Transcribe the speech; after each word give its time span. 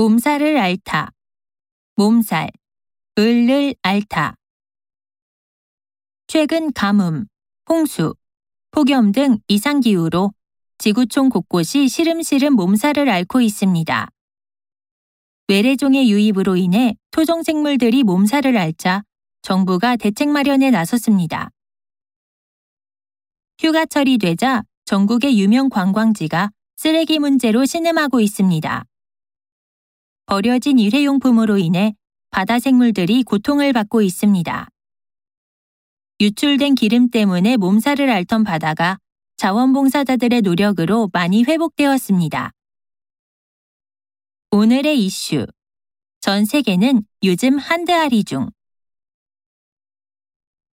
몸살을 0.00 0.56
앓다. 0.56 1.10
몸살, 1.96 2.48
을을 3.18 3.74
앓다. 3.82 4.34
최근 6.26 6.72
가뭄, 6.72 7.26
홍수, 7.68 8.14
폭염 8.70 9.12
등 9.12 9.40
이상기후로 9.46 10.32
지구촌 10.78 11.28
곳곳이 11.28 11.88
시름시름 11.88 12.54
몸살을 12.54 13.10
앓고 13.10 13.42
있습니다. 13.42 14.08
외래종의 15.48 16.10
유입으로 16.10 16.56
인해 16.56 16.96
토종 17.10 17.42
생물들이 17.42 18.02
몸살을 18.02 18.56
앓자 18.56 19.02
정부가 19.42 19.96
대책 19.96 20.30
마련에 20.30 20.70
나섰습니다. 20.70 21.50
휴가철이 23.60 24.16
되자 24.16 24.62
전국의 24.86 25.38
유명 25.38 25.68
관광지가 25.68 26.52
쓰레기 26.78 27.18
문제로 27.18 27.66
신음하고 27.66 28.20
있습니다. 28.20 28.86
버려진 30.30 30.78
일회용품으로 30.78 31.58
인해 31.58 31.92
바다 32.30 32.60
생물들이 32.60 33.24
고통을 33.24 33.72
받고 33.72 34.00
있습니다. 34.00 34.68
유출된 36.20 36.76
기름 36.76 37.10
때문에 37.10 37.56
몸살을 37.56 38.08
앓던 38.08 38.44
바다가 38.44 38.98
자원봉사자들의 39.38 40.42
노력으로 40.42 41.10
많이 41.12 41.42
회복되었습니다. 41.42 42.52
오늘의 44.52 45.04
이슈. 45.04 45.48
전 46.20 46.44
세계는 46.44 47.02
요즘 47.24 47.58
한드아리 47.58 48.22
중 48.22 48.50